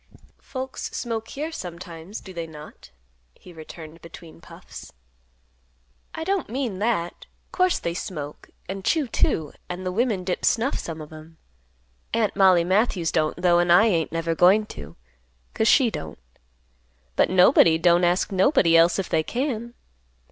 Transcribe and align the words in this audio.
"Folks 0.41 0.85
smoke 0.97 1.27
here, 1.27 1.51
sometimes, 1.51 2.19
do 2.21 2.33
they 2.33 2.47
not?" 2.47 2.89
he 3.35 3.53
returned 3.53 4.01
between 4.01 4.41
puffs. 4.41 4.91
"I 6.15 6.23
don't 6.23 6.49
mean 6.49 6.79
that. 6.79 7.27
Course 7.51 7.77
they 7.77 7.93
smoke 7.93 8.49
and 8.67 8.83
chew, 8.83 9.05
too. 9.07 9.53
And 9.69 9.85
the 9.85 9.91
women 9.91 10.23
dip 10.23 10.43
snuff, 10.43 10.79
some 10.79 11.01
of 11.01 11.13
'em. 11.13 11.37
Aunt 12.15 12.35
Mollie 12.35 12.63
Matthews 12.63 13.11
don't, 13.11 13.39
though, 13.39 13.59
and 13.59 13.71
I 13.71 13.85
ain't 13.85 14.11
never 14.11 14.33
goin' 14.33 14.65
to, 14.73 14.95
'cause 15.53 15.67
she 15.67 15.91
don't. 15.91 16.17
But 17.15 17.29
nobody 17.29 17.77
don't 17.77 18.03
ask 18.03 18.31
nobody 18.31 18.75
else 18.75 18.97
if 18.97 19.07
they 19.07 19.21
can. 19.21 19.75